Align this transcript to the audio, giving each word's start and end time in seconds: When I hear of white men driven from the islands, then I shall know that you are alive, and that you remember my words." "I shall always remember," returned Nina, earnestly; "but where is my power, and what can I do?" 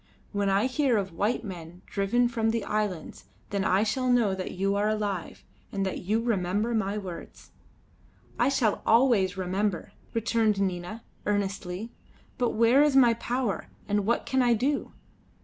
When 0.31 0.49
I 0.49 0.65
hear 0.65 0.97
of 0.97 1.13
white 1.13 1.43
men 1.43 1.83
driven 1.85 2.27
from 2.27 2.49
the 2.49 2.63
islands, 2.63 3.25
then 3.51 3.63
I 3.63 3.83
shall 3.83 4.09
know 4.09 4.33
that 4.33 4.49
you 4.53 4.75
are 4.75 4.89
alive, 4.89 5.43
and 5.71 5.85
that 5.85 5.99
you 5.99 6.19
remember 6.19 6.73
my 6.73 6.97
words." 6.97 7.51
"I 8.39 8.49
shall 8.49 8.81
always 8.83 9.37
remember," 9.37 9.91
returned 10.15 10.59
Nina, 10.59 11.03
earnestly; 11.27 11.91
"but 12.39 12.55
where 12.55 12.81
is 12.81 12.95
my 12.95 13.13
power, 13.13 13.67
and 13.87 14.07
what 14.07 14.25
can 14.25 14.41
I 14.41 14.55
do?" 14.55 14.91